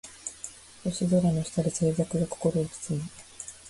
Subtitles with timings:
[0.83, 3.03] 星空の下で静寂が心を包む